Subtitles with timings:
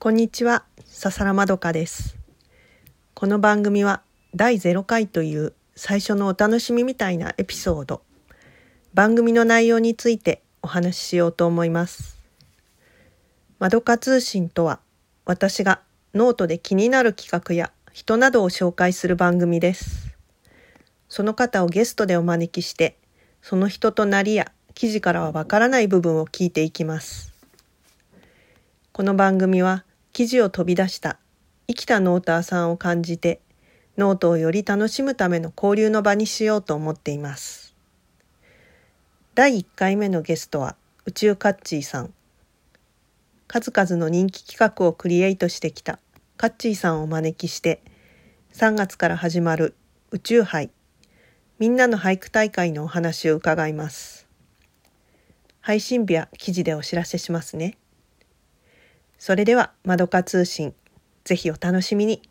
[0.00, 2.16] こんにちは、笹原まどかです。
[3.14, 8.02] この番組は第0回という最初のお楽しみみたいなエピソード、
[8.94, 12.20] 番組の内容についてお話ししようと思います。
[13.58, 14.78] まどか通信とは、
[15.24, 15.80] 私が
[16.14, 20.14] ノートで気になる企画や人などを紹介する番組です。
[21.08, 22.98] その方をゲストでお招きして、
[23.42, 27.34] その人となりや記事からはわからない部分を聞いていきます。
[28.92, 29.84] この番組は
[30.18, 31.16] 記事を飛び出した
[31.68, 33.40] 生きた noter さんを感じて
[33.96, 37.76] ノートをより楽しむための交流の場にしようと思っています。
[39.36, 42.12] 第1回目のゲストは宇宙カッチーさん。
[43.46, 46.00] 数々の人気企画をクリエイトしてきた
[46.36, 47.80] カッチーさんをお招きして
[48.54, 49.76] 3月から始まる
[50.10, 50.72] 宇宙杯
[51.60, 54.26] みんなの俳句大会のお話を伺います。
[55.60, 57.78] 配信日は記事でお知らせしますね。
[59.18, 60.74] それでは、まどか通信、
[61.24, 62.22] ぜひお楽しみに。